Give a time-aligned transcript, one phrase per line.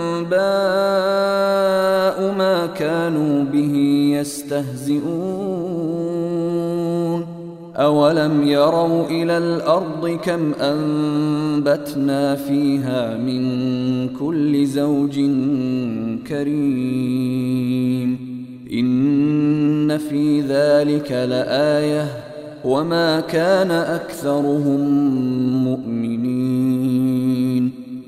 [0.33, 3.75] أنباء ما كانوا به
[4.19, 5.01] يستهزئون.
[7.75, 15.19] أولم يروا إلى الأرض كم أنبتنا فيها من كل زوج
[16.27, 18.17] كريم.
[18.73, 22.05] إن في ذلك لآيةٌ.
[22.65, 24.79] وما كان أكثرهم
[25.63, 26.80] مؤمنين.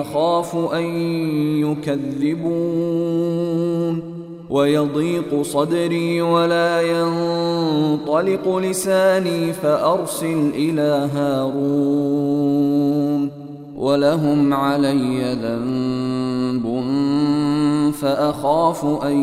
[0.00, 0.84] أخاف أن
[1.60, 3.32] يكذبون
[4.50, 12.62] ويضيق صدري ولا ينطلق لساني فأرسل إلى هارون
[13.76, 16.82] ولهم علي ذنب
[17.92, 19.16] فأخاف أن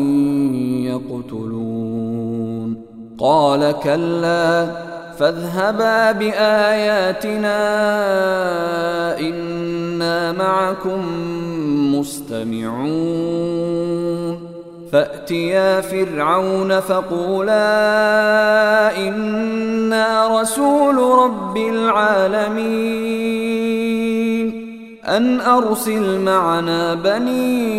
[0.84, 2.76] يقتلون
[3.18, 4.70] قال كلا
[5.18, 7.60] فاذهبا بآياتنا
[10.10, 11.00] أنا معكم
[11.98, 12.90] مستمعون.
[14.92, 17.56] فأتيا فرعون فقولا
[19.08, 22.90] إنا رسول رب العالمين.
[25.04, 27.70] أن أرسل معنا بني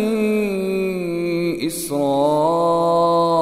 [1.66, 3.41] إسرائيل.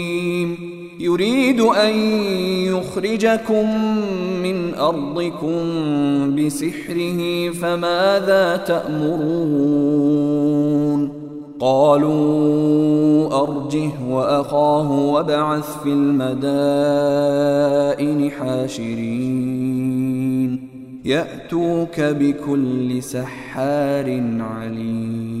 [1.01, 1.95] يريد أن
[2.65, 3.85] يخرجكم
[4.43, 5.55] من أرضكم
[6.35, 10.01] بسحره فماذا تأمرون؟
[11.59, 16.31] قالوا أرجه وأخاه وابعث في المدائن
[18.31, 19.71] حاشرين.
[21.05, 25.40] يأتوك بكل سحار عليم.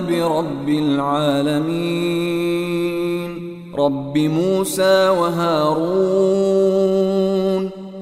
[0.00, 2.32] برب العالمين.
[3.78, 6.12] رب موسى وهارون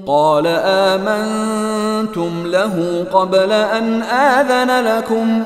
[0.07, 5.43] قال آمنتم له قبل أن آذن لكم.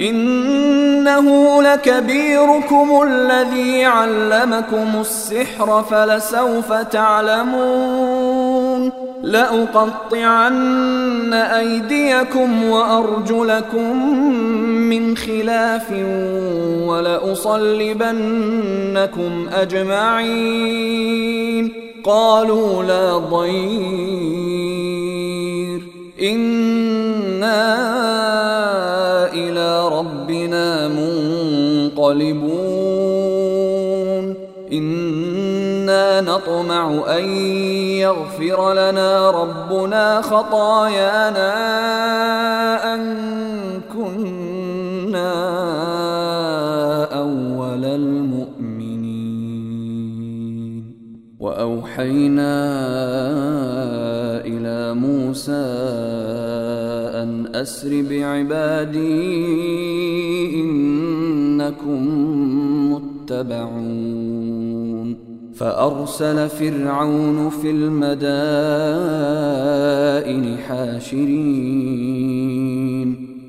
[0.00, 8.92] إنه لكبيركم الذي علمكم السحر فلسوف تعلمون.
[9.22, 14.14] لأقطعن أيديكم وأرجلكم
[14.64, 15.92] من خلاف
[16.86, 21.72] ولأصلبنكم أجمعين.
[22.04, 24.28] قالوا لا ضير.
[26.22, 27.88] إنا
[32.08, 33.28] منقلبون
[34.72, 37.24] إنا نطمع أن
[38.04, 41.54] يغفر لنا ربنا خطايانا
[42.94, 43.00] أن
[43.92, 45.34] كنا
[47.04, 49.18] أول المؤمنين.
[51.40, 52.54] وأوحينا
[54.44, 55.52] إلى موسى
[57.22, 59.48] أن أسر بعبادي
[61.58, 65.16] إنكم متبعون.
[65.54, 68.18] فأرسل فرعون في المدائن
[70.58, 71.28] حاشرين.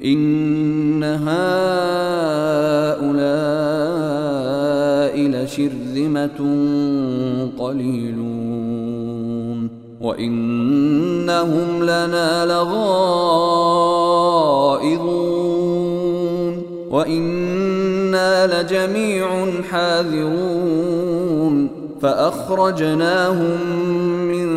[0.06, 1.20] إن هؤلاء
[5.20, 6.40] لشرذمة
[7.60, 9.70] قليلون.
[10.02, 12.80] وإنهم لنا لغائظون.
[18.46, 19.28] لجميع
[19.72, 21.70] حاذرون
[22.02, 23.58] فأخرجناهم
[24.28, 24.48] من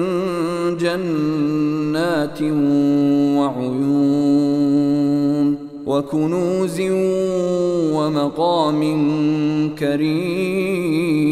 [0.77, 2.43] جنات
[3.39, 4.73] وعيون
[5.87, 6.81] وكنوز
[7.95, 8.81] ومقام
[9.79, 11.23] كريم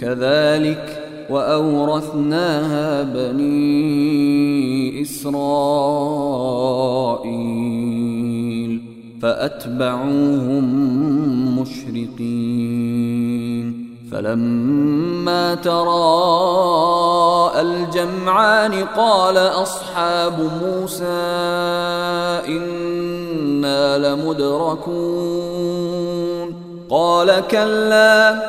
[0.00, 5.36] كذلك وأورثناها بني إسرائيل
[9.22, 10.64] فأتبعوهم
[11.60, 13.16] مشرقين.
[14.12, 21.04] فلما تراءى الجمعان قال أصحاب موسى
[22.48, 24.86] إنا لمدركون.
[26.90, 28.40] قال كلا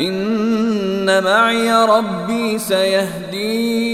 [0.00, 3.93] إن معي ربي سيهدين.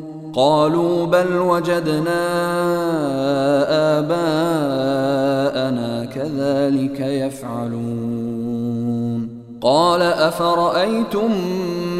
[0.35, 2.27] قالوا بل وجدنا
[3.99, 8.61] آباءنا كذلك يفعلون.
[9.61, 11.31] قال أفرأيتم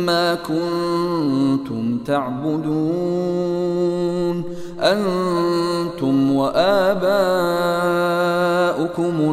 [0.05, 2.91] ما كنتم تعبدون؟
[4.79, 6.95] أنتم وآباؤكم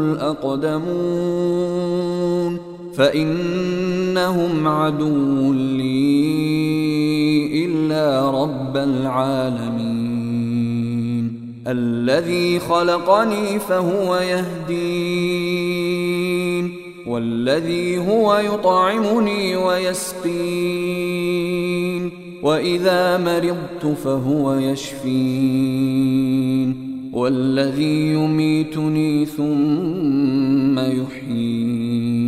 [0.03, 2.59] الأقدمون.
[2.95, 6.48] فإنهم عدو لي.
[7.89, 10.29] إلا رب العالمين.
[11.67, 14.79] الذي خلقني فهو يهدين
[17.07, 20.29] والذي هو يطعمني ويسقين
[22.43, 25.69] وإذا مرضت فهو يشفين.
[27.13, 32.28] والذي يميتني ثم يحيين.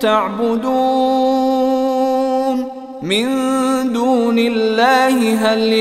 [0.00, 1.36] تعبدون
[3.02, 3.26] من
[3.92, 5.72] دون الله هل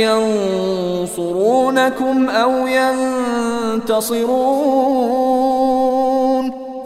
[1.11, 4.45] ينصرونكم أو ينتصرون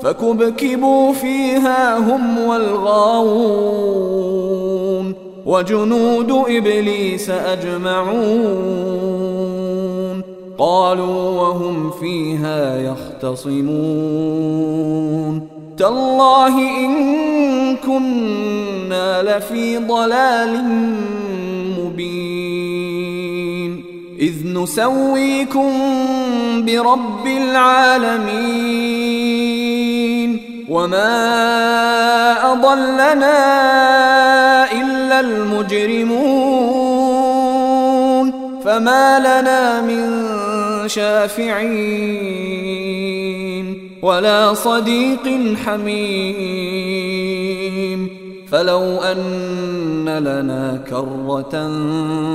[0.04, 3.90] فكبكبوا فيها هم والغاوون
[5.46, 8.90] وجنود إبليس أجمعون
[10.58, 13.60] قالوا وهم فيها يختصمون
[15.80, 20.64] تالله إن كنا لفي ضلال
[21.80, 23.84] مبين.
[24.20, 25.72] إذ نسويكم
[26.66, 28.70] برب العالمين.
[30.70, 33.38] وما أضلنا
[34.72, 36.20] إلا المجرمون.
[38.66, 40.30] فما لنا من
[40.88, 42.40] شافعين.
[44.02, 47.00] ولا صديق حميم.
[48.52, 51.70] فلو أن لنا كرة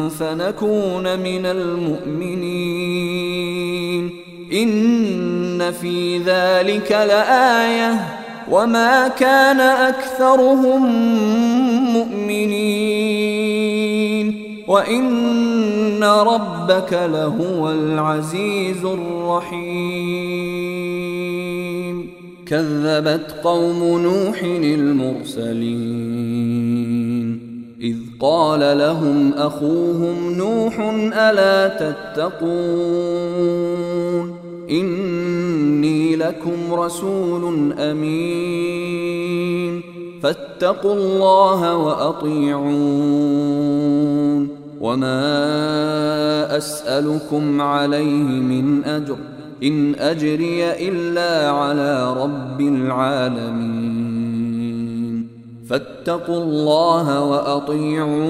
[0.08, 4.10] فنكون من المؤمنين.
[4.52, 8.04] إن في ذلك لآية.
[8.50, 10.82] وما كان أكثرهم
[11.92, 13.44] مؤمنين.
[14.68, 21.13] وإن ربك لهو العزيز الرحيم.
[22.46, 25.64] كذبت قوم نوح المرسلين.
[27.80, 30.80] إذ قال لهم أخوهم نوح
[31.14, 32.44] ألا تتقون؟
[34.70, 39.82] إني لكم رسول أمين.
[40.22, 42.64] فاتقوا الله وأطيعون.
[44.80, 49.16] وما أسألكم عليه من أجر.
[49.64, 54.04] إن أجري إلا على رب العالمين.
[55.70, 58.24] فاتقوا الله وأطيعون.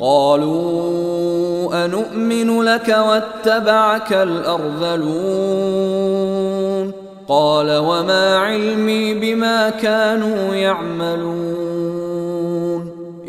[0.00, 5.12] قالوا أنؤمن لك واتبعك الأرذلون.
[7.28, 11.61] قال وما علمي بما كانوا يعملون.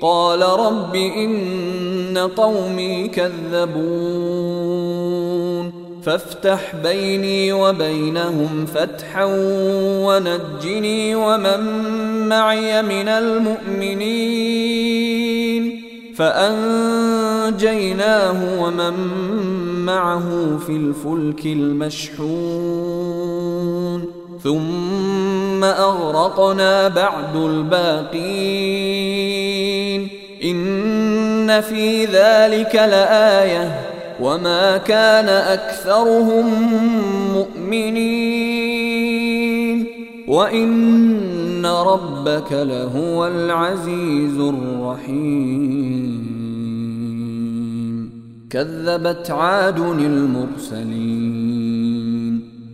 [0.00, 4.70] قال رب إن قومي كذبون.
[6.02, 9.24] فافتح بيني وبينهم فتحا
[10.04, 11.60] ونجني ومن
[12.28, 14.30] معي من المؤمنين.
[16.16, 17.58] فأنجيناه
[18.62, 18.94] ومن
[19.86, 23.39] معه في الفلك المشحون.
[24.42, 28.20] ثم أغرقنا بعد الباقين.
[30.44, 33.80] إن في ذلك لآية.
[34.20, 36.46] وما كان أكثرهم
[37.34, 38.80] مؤمنين.
[40.28, 46.30] وإن ربك لهو العزيز الرحيم.
[48.50, 51.79] كذبت عاد المرسلين.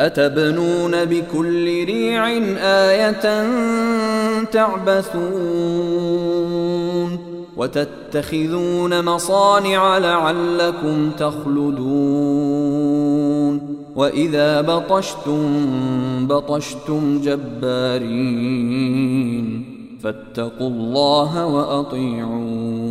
[0.00, 3.44] أتبنون بكل ريع آية
[4.44, 5.90] تعبثون
[7.56, 12.60] وتتخذون مصانع لعلكم تخلدون
[13.96, 15.46] وإذا بطشتم
[16.26, 18.70] بطشتم جبارين
[20.02, 22.90] فاتقوا الله وأطيعون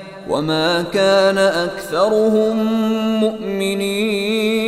[0.31, 2.57] وما كان اكثرهم
[3.19, 4.61] مؤمنين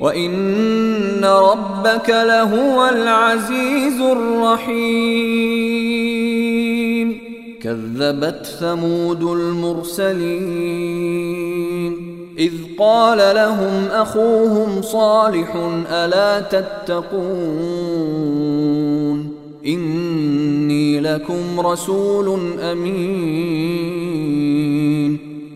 [0.00, 5.52] وان ربك لهو العزيز الرحيم
[7.62, 10.72] كذبت ثمود المرسلين
[12.38, 15.56] اذ قال لهم اخوهم صالح
[15.90, 17.82] الا تتقون
[19.66, 24.01] إني لكم رسول أمين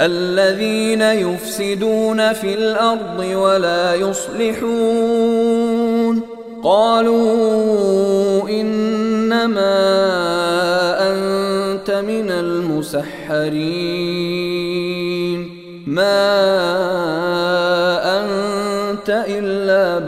[0.00, 5.40] الذين يفسدون في الأرض ولا يصلحون.
[6.62, 9.76] قالوا إنما
[11.12, 13.90] أنت من المسحرين.
[15.86, 16.69] ما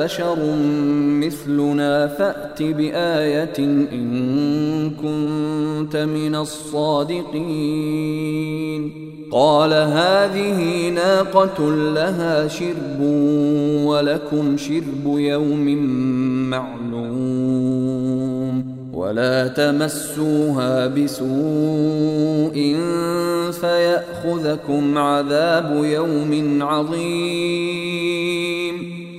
[0.02, 0.56] بشر
[1.20, 3.58] مثلنا فأت بآية
[3.92, 7.52] إن كنت من الصادقين.
[9.32, 13.00] قال هذه ناقة لها شرب
[13.84, 15.66] ولكم شرب يوم
[16.50, 18.02] معلوم.
[18.94, 22.76] ولا تمسوها بسوء
[23.60, 28.31] فيأخذكم عذاب يوم عظيم.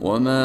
[0.00, 0.40] وما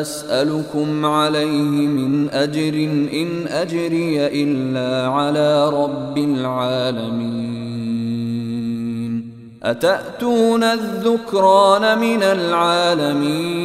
[0.00, 2.74] أسألكم عليه من أجر
[3.12, 7.58] إن أجري إلا على رب العالمين
[9.62, 13.58] أتأتون الذكران من العالمين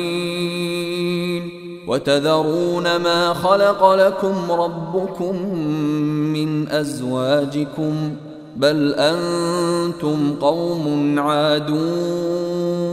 [1.87, 5.55] وتذرون ما خلق لكم ربكم
[6.33, 8.15] من أزواجكم
[8.55, 12.92] بل أنتم قوم عادون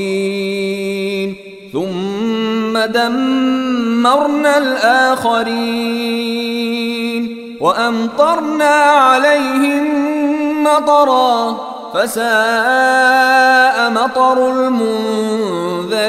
[1.73, 5.67] ثم دمرنا الآخرين
[7.61, 8.75] وأمطرنا
[9.07, 9.85] عليهم
[10.65, 11.61] مطرا
[11.95, 16.01] فساء مطر المنذرين.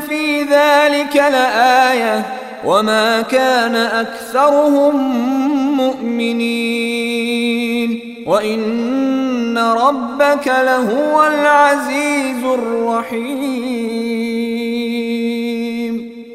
[0.00, 2.26] في ذلك لآية
[2.64, 4.96] وما كان أكثرهم
[5.76, 7.50] مؤمنين
[8.26, 13.60] وإن ربك لهو العزيز الرحيم.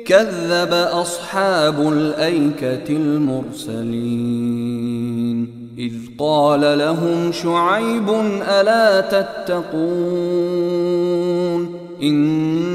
[0.06, 4.66] كذب أصحاب الأيكة المرسلين.
[5.78, 8.10] إذ قال لهم شعيب
[8.48, 10.46] ألا تتقون؟
[12.04, 12.75] إني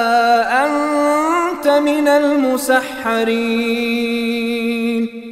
[1.81, 3.41] أنت من المسحرين.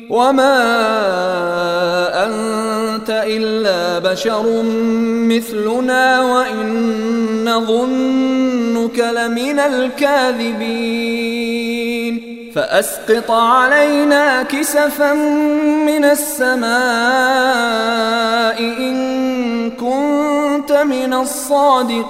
[0.10, 0.58] وما
[2.26, 4.64] أنت إلا بشر
[5.30, 6.68] مثلنا وإن
[7.46, 11.20] نظنك لمن الكاذبين.
[12.56, 15.14] فأسقط علينا كسفا
[15.86, 16.70] من السماء
[18.60, 22.10] إن كنت من الصادقين.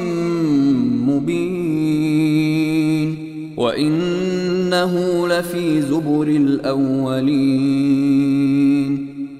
[3.61, 7.91] وإنه لفي زبر الأولين.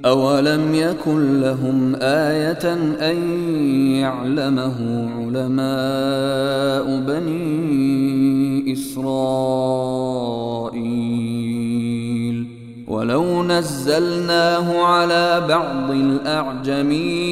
[0.05, 2.73] أولم يكن لهم آية
[3.12, 3.17] أن
[3.95, 9.12] يعلمه علماء بني إسرائيل؟
[12.88, 17.31] ولو نزلناه على بعض الأعجمين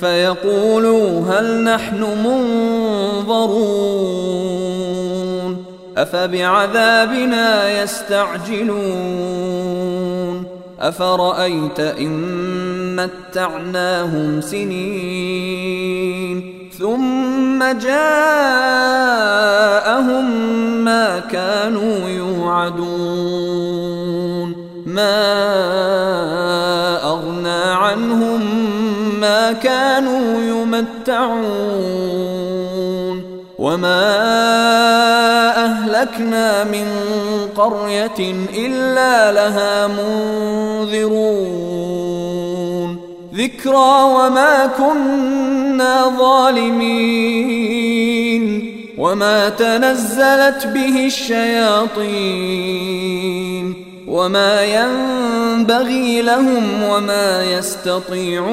[0.00, 2.02] فيقولوا هل نحن
[3.24, 3.78] منظرون
[5.96, 9.28] أفبعذابنا يستعجلون
[10.80, 15.88] أفرأيت إن متعناهم سنين
[16.78, 18.24] ثم جاءهم
[20.84, 23.48] ما كانوا يوعدون
[24.86, 25.38] ما
[27.02, 28.27] أغنى عنهم
[29.20, 31.78] ما كانوا يمتعون
[33.58, 34.04] وما
[35.64, 36.86] أهلكنا من
[37.56, 41.68] قرية إلا لها منذرون.
[43.34, 47.58] ذكرى وما كنا ظالمين
[48.98, 52.28] وما تنزلت به الشياطين.
[54.08, 58.48] وما ينبغي لهم وما يستطيعون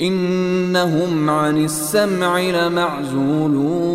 [0.00, 3.90] انهم عن السمع لمعزولون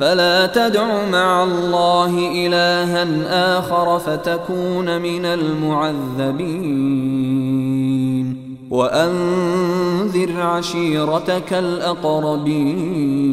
[0.00, 6.82] فلا تدع مع الله الها اخر فتكون من المعذبين
[8.70, 13.32] وانذر عشيرتك الاقربين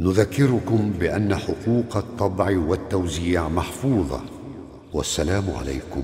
[0.00, 4.20] نذكركم بأن حقوق الطبع والتوزيع محفوظة
[4.92, 6.02] والسلام عليكم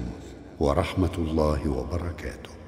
[0.61, 2.60] ورحمة الله وبركاته.